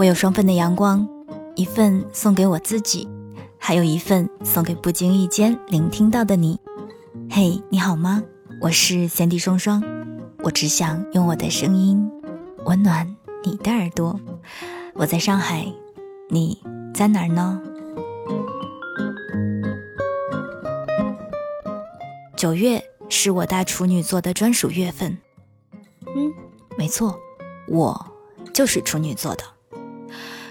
[0.00, 1.06] 我有双份的阳光，
[1.56, 3.06] 一份送给我自己，
[3.58, 6.58] 还有一份送给不经意间聆听到的你。
[7.28, 8.22] 嘿，你好吗？
[8.62, 9.84] 我是三 D 双双，
[10.38, 12.10] 我只想用我的声音
[12.64, 13.14] 温暖
[13.44, 14.18] 你的耳朵。
[14.94, 15.70] 我在上海，
[16.30, 16.58] 你
[16.94, 17.60] 在哪儿呢？
[22.38, 25.18] 九月是我大处女座的专属月份。
[26.16, 26.32] 嗯，
[26.78, 27.20] 没错，
[27.68, 28.06] 我
[28.54, 29.44] 就是处女座的。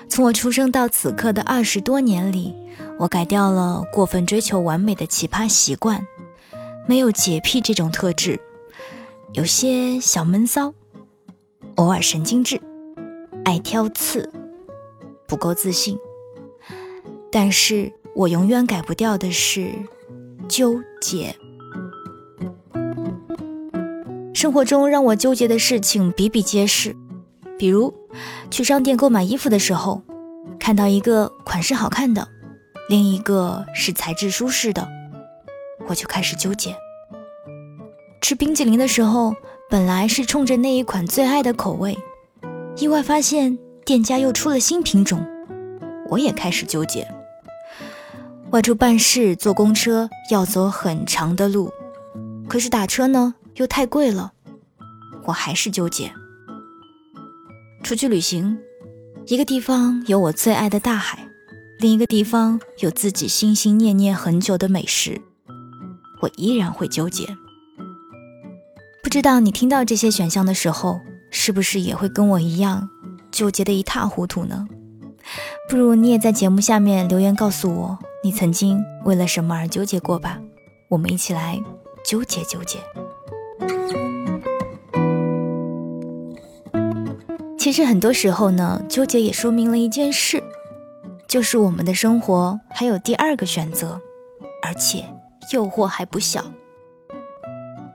[0.09, 2.53] 从我出生到此刻的二十多年里，
[2.97, 6.05] 我改掉了过分追求完美的奇葩习惯，
[6.87, 8.39] 没有洁癖这种特质，
[9.33, 10.73] 有些小闷骚，
[11.75, 12.59] 偶尔神经质，
[13.45, 14.29] 爱挑刺，
[15.27, 15.97] 不够自信。
[17.31, 19.71] 但是我永远改不掉的是
[20.49, 21.35] 纠结。
[24.33, 26.95] 生活中让我纠结的事情比比皆是，
[27.57, 27.93] 比如
[28.49, 30.01] 去商店购买衣服的时候，
[30.59, 32.27] 看到一个款式好看的，
[32.89, 34.87] 另一个是材质舒适的，
[35.87, 36.75] 我就开始纠结。
[38.21, 39.33] 吃冰淇淋的时候，
[39.69, 41.97] 本来是冲着那一款最爱的口味，
[42.77, 45.25] 意外发现店家又出了新品种，
[46.09, 47.07] 我也开始纠结。
[48.51, 51.71] 外出办事坐公车要走很长的路，
[52.47, 53.35] 可是打车呢？
[53.55, 54.31] 又太贵了，
[55.25, 56.11] 我还是纠结。
[57.83, 58.57] 出去旅行，
[59.25, 61.27] 一个地方有我最爱的大海，
[61.79, 65.21] 另一个地方有自己心心念念很久的美食，
[66.21, 67.25] 我依然会纠结。
[69.01, 70.99] 不知道你听到这些选项的时候，
[71.31, 72.89] 是不是也会跟我一样
[73.31, 74.67] 纠结的一塌糊涂呢？
[75.67, 80.39] 不如你也在节目下面留言告诉我，你曾经为了什么而纠结过吧？
[80.89, 81.59] 我们一起来
[82.03, 82.79] 纠结纠结。
[87.59, 90.41] 其实很多时候呢，纠结也说明了一件事，
[91.27, 93.99] 就是我们的生活还有第二个选择，
[94.63, 95.03] 而且
[95.51, 96.41] 诱惑还不小。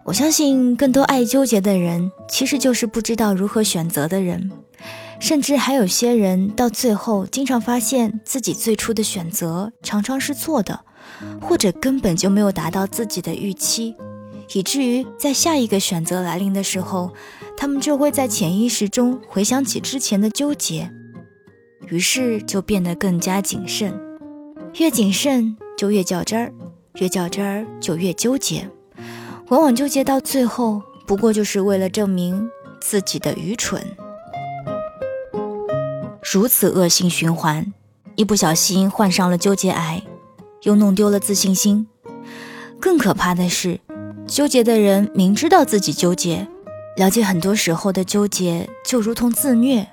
[0.04, 4.52] 我相信更多爱纠结的人，其实就是不知道如何选择的人，
[5.18, 10.80] 甚至还有些人到最后经常发现自己最初的选择常常是错的，
[11.40, 13.96] 或者根本就没有达到自己的预期。
[14.52, 17.12] 以至于在下一个选择来临的时候，
[17.56, 20.90] 他们就会在潜意识中回想起之前的纠结，
[21.88, 23.98] 于是就变得更加谨慎。
[24.78, 26.52] 越谨慎就越较真儿，
[26.94, 28.68] 越较真儿就越纠结，
[29.48, 32.48] 往往纠结到最后，不过就是为了证明
[32.80, 33.80] 自己的愚蠢。
[36.32, 37.72] 如此恶性循环，
[38.16, 40.02] 一不小心患上了纠结癌，
[40.62, 41.86] 又弄丢了自信心。
[42.80, 43.80] 更可怕的是。
[44.26, 46.46] 纠结的人明知道自己纠结，
[46.96, 49.86] 了解很多时候的纠结就如同自虐，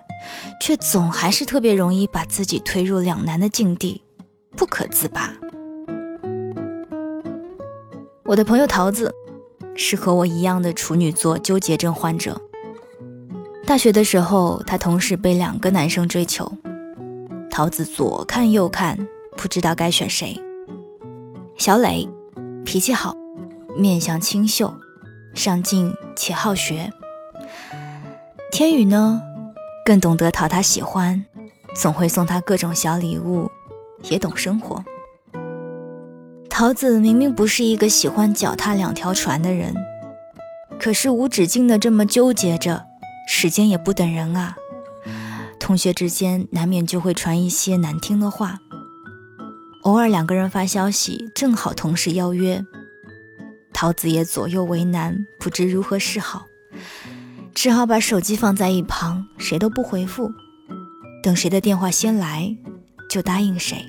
[0.59, 4.01] 却总还是特别容易把自己推入两难的境地，
[4.55, 5.33] 不可自拔。
[8.23, 9.13] 我的朋友桃子
[9.75, 12.39] 是和我一样的处女座纠结症患者。
[13.67, 16.51] 大学的时候，她同时被两个男生追求，
[17.49, 18.97] 桃子左看右看，
[19.35, 20.39] 不知道该选谁。
[21.57, 22.07] 小磊
[22.65, 23.20] 脾气好。
[23.77, 24.73] 面相清秀，
[25.33, 26.91] 上进且好学。
[28.51, 29.21] 天宇呢，
[29.85, 31.25] 更懂得讨他喜欢，
[31.75, 33.49] 总会送他各种小礼物，
[34.09, 34.83] 也懂生活。
[36.49, 39.73] 桃子明明不是一个喜欢脚踏两条船的人，
[40.79, 42.85] 可是无止境的这么纠结着，
[43.27, 44.55] 时间也不等人啊。
[45.59, 48.59] 同学之间难免就会传一些难听的话，
[49.83, 52.65] 偶尔两个人发消息，正好同时邀约。
[53.81, 56.45] 桃子也左右为难，不知如何是好，
[57.55, 60.31] 只好把手机放在一旁，谁都不回复，
[61.23, 62.55] 等谁的电话先来，
[63.09, 63.83] 就答应谁。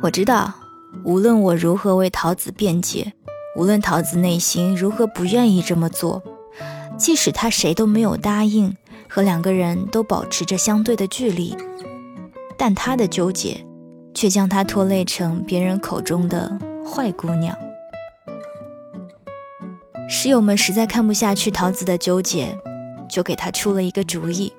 [0.00, 0.54] 我知道，
[1.04, 3.12] 无论我如何为桃子辩解，
[3.54, 6.22] 无论桃子内心如何不愿意这么做，
[6.96, 8.74] 即使他谁都没有答应，
[9.06, 11.54] 和两个人都保持着相对的距离，
[12.56, 13.62] 但他的纠结，
[14.14, 17.54] 却将他拖累成别人口中的坏姑娘。
[20.12, 22.52] 室友们实在看不下去桃子的纠结，
[23.08, 24.52] 就给她出了一个主意，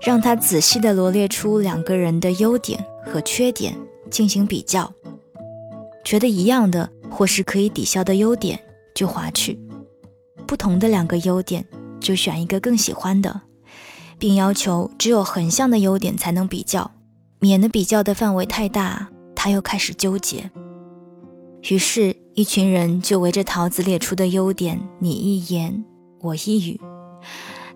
[0.00, 3.76] 让她仔细地罗列出两个人的优点和缺点
[4.10, 4.90] 进行比较，
[6.02, 8.58] 觉得一样的或是可以抵消的优点
[8.94, 9.60] 就划去，
[10.46, 11.62] 不同的两个优点
[12.00, 13.42] 就选一个更喜欢的，
[14.18, 16.90] 并要求只有横向的优点才能比较，
[17.38, 20.50] 免得比较的范围太大，他又开始纠结。
[21.68, 25.84] 于是，一群人就围着桃子列出的优点，你一言
[26.20, 26.80] 我一语。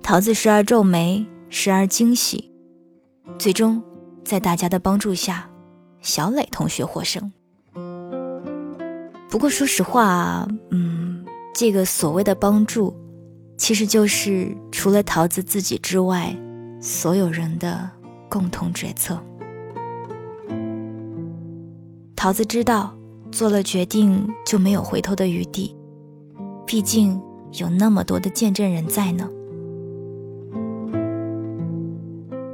[0.02, 2.50] 桃子时而皱眉，时而惊喜，
[3.38, 3.82] 最终
[4.24, 5.48] 在大家的帮助下，
[6.00, 7.30] 小磊同学获胜。
[9.28, 12.96] 不过说实话，嗯，这个所谓的帮助，
[13.56, 16.34] 其实就是除了桃子自己之外，
[16.80, 17.90] 所有人的
[18.28, 19.22] 共同决策。
[22.16, 22.96] 桃子知道，
[23.34, 25.74] 做了决定就没有回头的余地，
[26.64, 27.20] 毕竟
[27.58, 29.28] 有那么多的见证人在呢。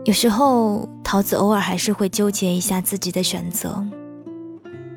[0.06, 3.87] 有时候，桃子偶尔还是会纠结一下自己的选择，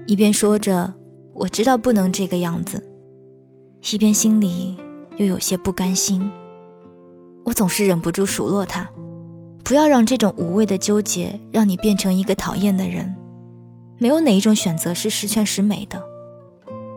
[0.07, 0.93] 一边说着
[1.35, 2.81] “我知道不能这个样子”，
[3.91, 4.77] 一边心里
[5.17, 6.31] 又有些不甘心。
[7.43, 8.89] 我总是忍不住数落他
[9.65, 13.13] ：“不要让这种无谓的纠结让你变成一个讨厌的人。
[14.03, 16.03] 没有哪一种选择是十全十美的。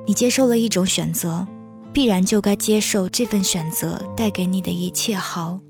[0.09, 1.47] 你接受了一种选择，
[1.93, 5.61] 必然就该接受这份选择带给你的一切好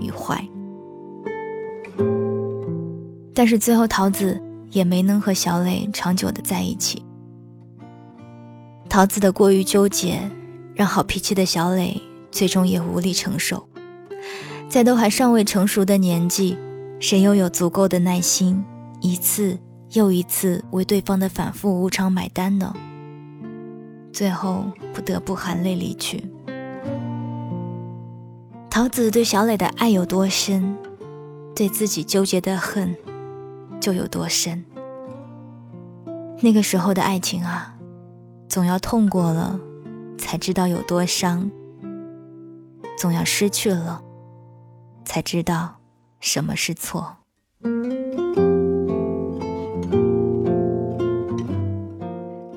[0.00, 0.44] 与坏。”
[3.32, 4.42] 但是最后，桃子
[4.72, 7.00] 也没能和小磊长久的在一起。
[8.88, 10.18] 桃子的过于纠结，
[10.74, 12.02] 让好脾气的小磊
[12.32, 13.68] 最终也无力承受。
[14.68, 16.58] 在都还尚未成熟的年纪，
[16.98, 18.64] 谁又有足够的耐心，
[19.00, 19.56] 一次
[19.92, 22.74] 又一次为对方的反复无常买单呢？
[24.12, 26.24] 最后不得不含泪离去。
[28.70, 30.76] 桃子对小磊的爱有多深，
[31.54, 32.96] 对自己纠结的恨。
[33.80, 34.64] 就有多深。
[36.40, 37.76] 那个时候的爱情啊，
[38.48, 39.58] 总要痛过了，
[40.16, 41.50] 才知道有多伤；
[42.96, 44.00] 总要失去了，
[45.04, 45.78] 才知道
[46.20, 47.16] 什么是错。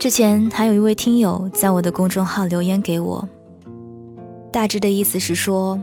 [0.05, 3.27] 之前还有一位听友在我的公众号留言给我，
[4.51, 5.81] 大致的意思是说，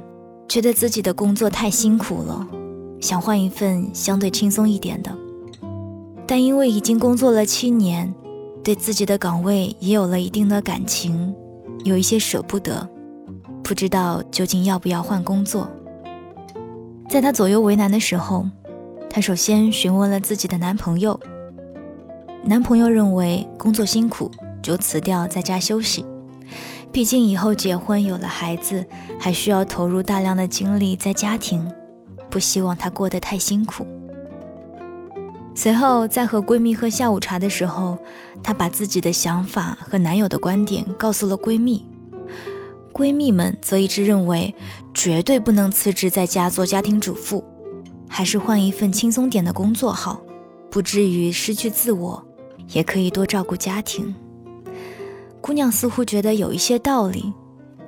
[0.48, 2.46] 觉得自己的工作太辛苦了，
[3.00, 5.10] 想换一份相对轻松一点的。
[6.24, 8.14] 但因为已经工作了七年，
[8.62, 11.34] 对自己的岗位也有了一定的感情，
[11.82, 12.88] 有一些舍不得，
[13.64, 15.68] 不知道究竟要不要换工作。
[17.08, 18.46] 在她左右为难的时候，
[19.10, 21.18] 她首先询问了自己的男朋友。
[22.44, 24.30] 男朋友认为工作辛苦，
[24.60, 26.04] 就辞掉在家休息。
[26.90, 28.84] 毕竟以后结婚有了孩子，
[29.18, 31.70] 还需要投入大量的精力在家庭，
[32.28, 33.86] 不希望她过得太辛苦。
[35.54, 37.96] 随后，在和闺蜜喝下午茶的时候，
[38.42, 41.86] 她把自己的想法和男友的观点告诉了闺蜜。
[42.92, 44.54] 闺蜜们则一致认为，
[44.92, 47.42] 绝对不能辞职在家做家庭主妇，
[48.08, 50.20] 还是换一份轻松点的工作好，
[50.70, 52.22] 不至于失去自我，
[52.72, 54.14] 也可以多照顾家庭。
[55.40, 57.32] 姑娘似乎觉得有一些道理，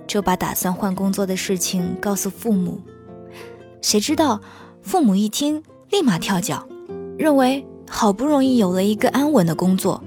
[0.06, 2.80] 就把打算换工作的事情告诉父母。
[3.80, 4.40] 谁知道，
[4.82, 6.66] 父母一听，立马跳脚。
[7.16, 10.02] 认为好不容易有了一个安稳的工作，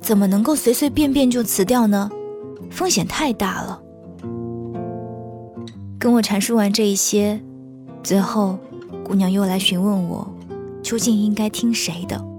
[0.00, 2.08] 怎么能够随随便便就辞掉呢？
[2.70, 3.82] 风险太大了。
[5.98, 7.40] 跟我阐述完这一些，
[8.02, 8.58] 最后
[9.04, 10.32] 姑娘又来询问我，
[10.82, 12.31] 究竟应该听谁的？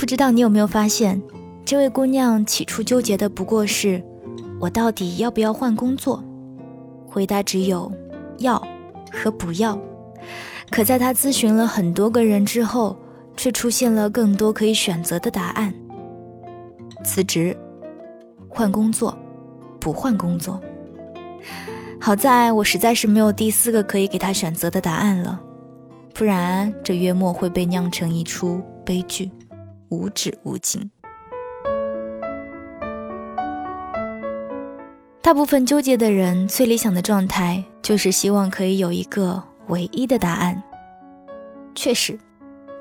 [0.00, 1.20] 不知道你有没有发现，
[1.62, 4.02] 这位姑娘起初纠结的不过是，
[4.58, 6.24] 我到底要不要换工作？
[7.06, 7.92] 回答只有
[8.38, 8.58] 要
[9.12, 9.78] 和不要。
[10.70, 12.96] 可在她咨询了很多个人之后，
[13.36, 15.70] 却出现了更多可以选择的答案：
[17.04, 17.54] 辞职、
[18.48, 19.14] 换工作、
[19.78, 20.58] 不换工作。
[22.00, 25.38] 好在我实在是没有第四个可以给他选择的答案了，
[26.14, 29.30] 不然这月末会被酿成一出悲剧，
[29.90, 30.90] 无止无尽。
[35.20, 39.44] 大部分纠结的人最理想的状态，就是希望可以有一个。
[39.68, 40.60] 唯一的答案，
[41.76, 42.18] 确实，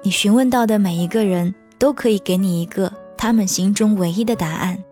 [0.02, 4.84] 你询问到的每一个人都可以给你一个他们心中唯一的答案，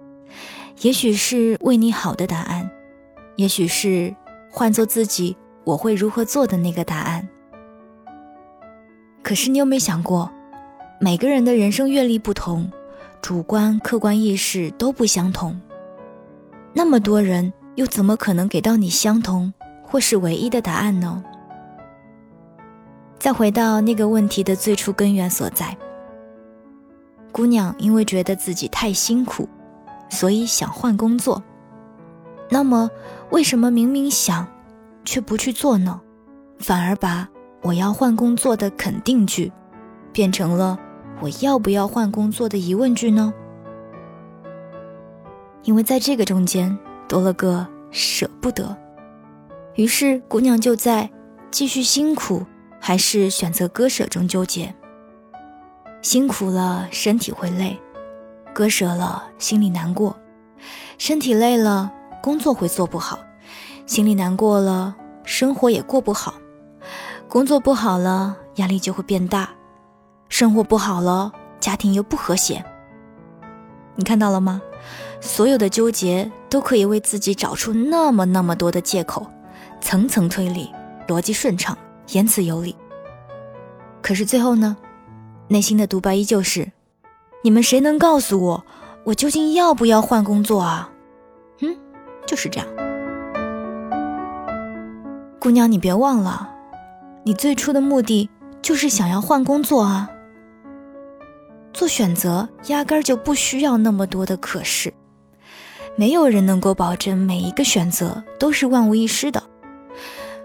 [0.82, 2.70] 也许是为你好的答案，
[3.38, 4.16] 也许是
[4.52, 7.28] 换做自己我会如何做的那个答案。
[9.24, 10.32] 可是你有没有想过，
[11.00, 12.72] 每个人的人生阅历不同，
[13.22, 15.60] 主观客观意识都不相同，
[16.74, 21.24] 那么多人又怎么可能给到你相同或是唯一的答案呢？
[23.20, 25.78] 再回到那个问题的最初根源所在，
[27.32, 29.48] 姑娘因为觉得自己太辛苦，
[30.10, 31.44] 所以想换工作。
[32.50, 32.90] 那么，
[33.30, 34.48] 为什么明明想，
[35.06, 36.02] 却不去做呢？
[36.58, 37.30] 反而把
[37.62, 39.52] 我要换工作的肯定句，
[40.12, 40.80] 变成了
[41.22, 43.34] 我要不要换工作的疑问句呢？
[45.64, 48.76] 因为在这个中间多了个舍不得，
[49.76, 51.10] 于是姑娘就在
[51.52, 52.46] 继续辛苦。
[52.80, 54.74] 还是选择割舍中纠结。
[56.02, 57.76] 辛苦了，身体会累；
[58.54, 60.16] 割舍了，心里难过。
[60.98, 63.18] 身体累了，工作会做不好；
[63.86, 66.36] 心里难过了，生活也过不好。
[67.28, 69.50] 工作不好了，压力就会变大；
[70.30, 72.64] 生活不好了，家庭又不和谐。
[73.96, 74.62] 你看到了吗？
[75.20, 79.26] 所有的纠结都可以为自己找出那么那么多的借口，
[79.82, 80.72] 层层推理，
[81.08, 81.76] 逻辑顺畅，
[82.10, 82.76] 言辞有理。
[84.02, 84.78] 可是最后呢？
[85.48, 86.72] 内心的独白依旧是：
[87.42, 88.66] 你们谁能告诉我，
[89.06, 90.92] 我究竟要不要换工作啊？
[91.62, 91.76] 嗯，
[92.26, 92.68] 就是这样。
[95.40, 96.50] 姑娘，你别忘了，
[97.24, 98.30] 你最初的目的
[98.62, 100.10] 就是想要换工作啊。
[101.74, 104.94] 做选择压根儿就不需要那么多的可是，
[105.96, 109.44] 没有人能够保证每一个选择都是万无一失的，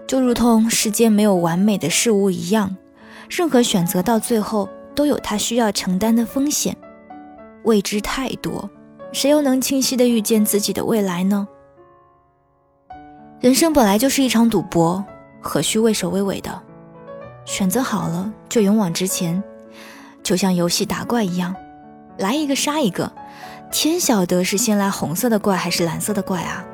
[0.07, 2.75] 就如同世间没有完美的事物一样，
[3.29, 4.69] 任何选择到最后。
[4.95, 6.77] 都有它需要承担的风险，
[7.63, 8.69] 未知太多，
[9.11, 11.47] 谁又能清晰的预见自己的未来呢？
[13.39, 15.03] 人生本来就是一场赌博，
[15.41, 16.61] 何须畏首畏尾的？
[17.43, 19.43] 选择好了就勇往直前，
[20.23, 21.55] 就像游戏打怪一样，
[22.17, 23.11] 来一个杀一个，
[23.71, 26.65] 天晓得是先来红色的怪还是蓝色的怪啊！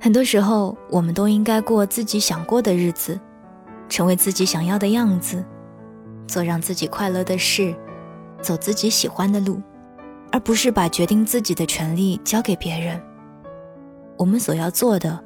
[0.00, 3.18] 很多时候，我们都应该过自己想过的日子。
[3.90, 5.42] 成为自己想要的样子，
[6.26, 7.74] 做让自己快乐的事，
[8.42, 9.62] 走自己喜欢的路，
[10.30, 13.00] 而不是把决定自己的权利交给别人。
[14.18, 15.18] 我们所要做的，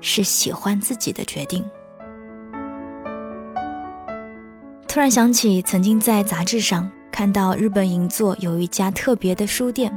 [0.00, 1.62] 是喜欢自己的决定。
[4.96, 9.94] 突然想起，曾经在杂志上看到日本银座有一家特别的书店。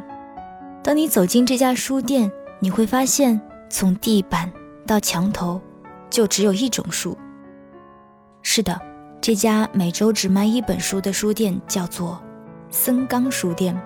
[0.84, 2.30] 当你走进这家书店，
[2.60, 3.40] 你会发现，
[3.70, 4.52] 从地板
[4.86, 5.62] 到墙头，
[6.10, 7.18] 就只有一种书。
[8.42, 8.78] 是的，
[9.22, 12.22] 这家每周只卖一本书的书店叫做
[12.70, 13.82] 森冈书店。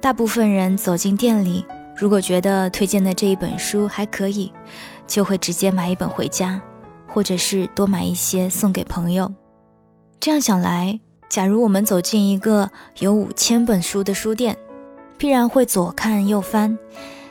[0.00, 1.62] 大部分人走进店里，
[1.94, 4.50] 如果觉得推荐的这一本书还可以，
[5.06, 6.58] 就会直接买一本回家，
[7.06, 9.30] 或者是多买一些送给朋友。
[10.22, 14.56] 这样想来，假如我们走进一个有五千本书的书店，
[15.18, 16.78] 必然会左看右翻，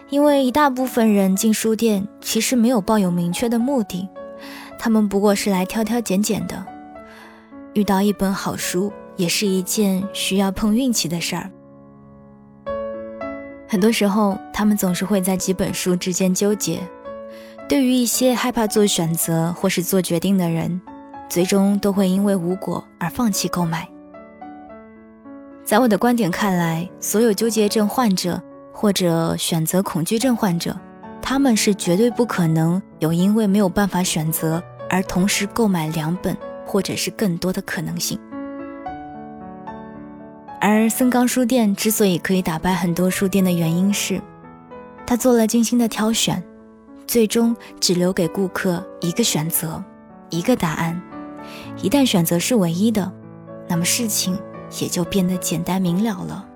[0.09, 4.09] 因为一大部分人进书店其实没有抱有明确的目的。
[4.77, 6.65] 他们不过是来挑挑拣拣的，
[7.71, 11.49] 遇到一本好书也是一件需要碰运气的事儿。
[13.69, 16.81] 很多时候，他们总是会在几本书之间纠结。
[17.69, 20.81] 对于一些害怕做选择或是做决定的人，
[21.31, 23.87] 最终都会因为无果而放弃购买。
[25.63, 28.41] 在我的观点看来，所有纠结症患者
[28.73, 30.77] 或者选择恐惧症患者，
[31.21, 34.61] 他们是绝对不可能有因为没有办法选择。
[34.89, 36.35] 而同时购买两本
[36.65, 38.19] 或者是更多的可能性。
[40.59, 44.21] 而森冈书店之所以可以打败很多书店的原因是，
[45.07, 46.43] 他做了精心的挑选，
[47.07, 49.81] 最终只留给顾客一个选择，
[50.29, 51.01] 一个答案。
[51.77, 53.11] 一旦选择是唯一的，
[53.67, 54.37] 那么事情
[54.79, 56.47] 也就变得简单明了了。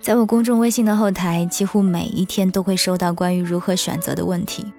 [0.00, 4.72] 在我公众微信的后台，几乎每一天都会收到关于如何选择的问题。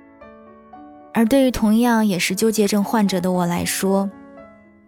[1.13, 4.09] 而对于同样也是纠结症患者的我来说，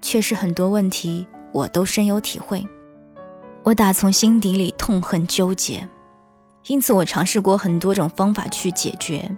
[0.02, 2.68] 确实很多问题我都深有体会。
[3.64, 5.88] 我打从心底里痛恨纠结，
[6.68, 9.30] 因此我尝试过很多种方法去解决。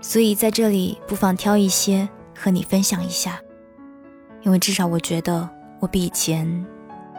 [0.00, 3.38] 所以在这里不妨挑一些和你分享一下，
[4.42, 5.48] 因为至少我觉得
[5.80, 6.66] 我比以前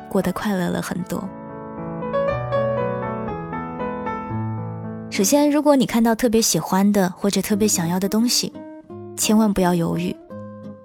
[0.09, 1.23] 过得快乐了很多。
[5.09, 8.51] 首先，如果你看到特别喜欢的或者特别想要的东西，
[9.15, 10.15] 千万不要犹豫，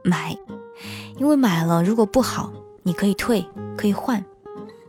[0.05, 0.37] 买，
[1.17, 3.45] 因为买了如果不好，你可以退，
[3.77, 4.21] 可以换；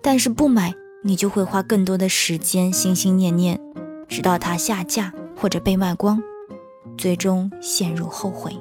[0.02, 0.74] 但是不买，
[1.10, 3.60] 你就会花更多的时间心心念念，
[4.08, 6.22] 直到它下架或者被卖光，
[7.00, 8.56] 最终陷入后悔。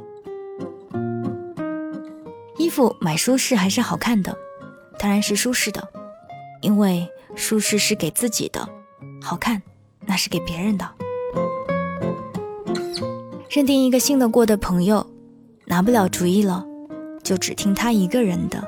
[2.56, 4.34] 衣服买舒适还是好看的，
[4.98, 5.86] 当然是舒适的，
[6.62, 8.66] 因为舒适是给自己的，
[9.20, 9.60] 好看。
[10.06, 10.88] 那是给别人的。
[13.50, 15.06] 认定一个信得过的朋友，
[15.66, 16.64] 拿不了主意了，
[17.22, 18.64] 就只听他一个人的，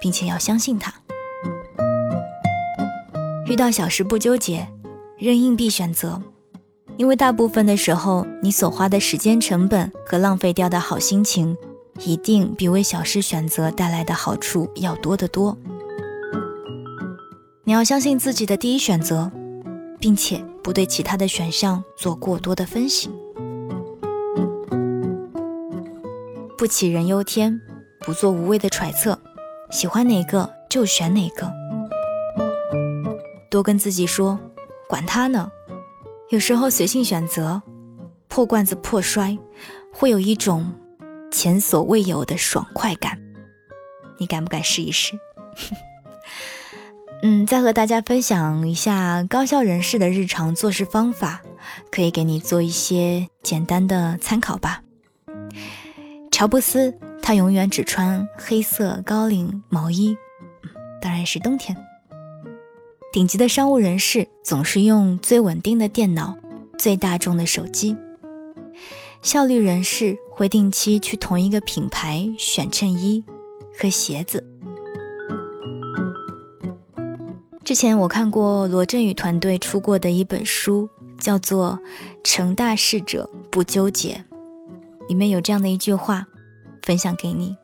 [0.00, 0.94] 并且要相信他。
[3.46, 4.66] 遇到小事不纠结，
[5.18, 6.20] 扔硬币选择，
[6.96, 11.54] 因为大部分的时候，你所花的时间成本和浪费掉的好心情，
[12.00, 15.56] 一定比为小事选择带来的好处要多得多。
[17.64, 19.30] 你要相信自己的第一选择，
[19.98, 23.10] 并且不对其他的选项做过多的分析。
[26.56, 27.60] 不杞人忧天，
[28.00, 29.18] 不做无谓的揣测，
[29.70, 31.52] 喜欢哪个就选哪个。
[33.54, 34.36] 多跟自己说，
[34.88, 35.48] 管他呢。
[36.30, 37.62] 有时候随性选择，
[38.26, 39.38] 破罐子破摔，
[39.92, 40.74] 会有一种
[41.30, 43.16] 前所未有的爽快感。
[44.18, 45.16] 你敢不敢试一试？
[47.22, 51.40] 嗯，再和大家分享一下高效人士的日常做事方法，
[51.92, 54.82] 可以给你做一些简单的参考吧。
[56.32, 56.92] 乔布斯
[57.22, 60.16] 他永远只穿黑色高领毛衣，
[61.00, 61.76] 当然是冬天。
[63.14, 66.36] 顶级的商务人士总是用最稳定的电脑、
[66.76, 67.96] 最大众的手机。
[69.22, 73.22] 效率人士会定期去同一个品牌选衬衣
[73.78, 74.44] 和鞋子。
[77.62, 80.88] 之前我看过罗振宇团队出过的一本书，
[81.20, 81.78] 叫做
[82.24, 84.24] 《成大事者不纠结》，
[85.06, 86.26] 里面有这样的一句话，
[86.82, 87.56] 分享给你：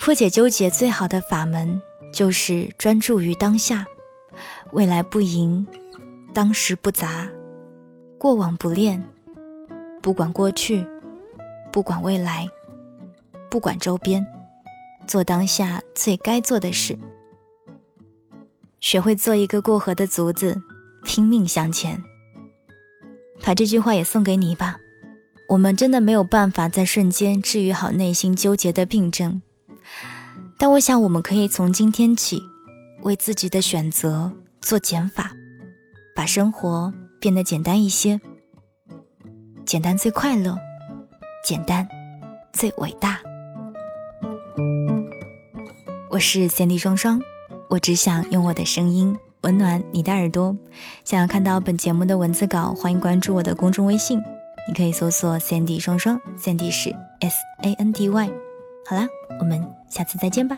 [0.00, 1.80] 破解纠结最好的法门，
[2.16, 3.84] 就是专注于当下，
[4.72, 5.66] 未来不迎，
[6.32, 7.28] 当时不杂，
[8.16, 9.04] 过往不恋，
[10.00, 10.86] 不管过去，
[11.70, 12.48] 不管未来，
[13.50, 14.26] 不管周边，
[15.06, 16.98] 做当下最该做的事。
[18.80, 20.62] 学会做一个过河的卒子，
[21.04, 22.02] 拼命向前。
[23.44, 24.78] 把这句话也送给你吧。
[25.50, 29.42] 我们真的没有办法在瞬间治愈好内心纠结的病症，
[30.58, 32.42] 但我想我们可以从今天起，
[33.02, 35.32] 为自己的选择做减法，
[36.14, 38.20] 把生活变得简单一些。
[39.66, 40.56] 简单最快乐，
[41.44, 41.86] 简单
[42.52, 43.18] 最伟大。
[46.10, 47.20] 我是三 D 双双。
[47.68, 50.56] 我只想用我的声音温暖你的耳朵。
[51.04, 54.22] 想要看到本节目的文字稿，欢迎关注我的公众微信，
[54.68, 58.45] 你可以搜索 “Sandy 双双 ”，Sandy 是 S A N D Y。
[58.88, 59.08] 好啦，
[59.40, 60.56] 我们下次再见吧。